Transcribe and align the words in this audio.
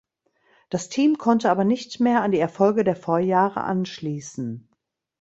Das 0.71 0.89
Team 0.89 1.19
konnte 1.19 1.51
aber 1.51 1.63
nicht 1.63 1.99
mehr 1.99 2.23
an 2.23 2.31
die 2.31 2.39
Erfolge 2.39 2.83
der 2.83 2.95
Vorjahre 2.95 3.61
anschließen. 3.65 4.67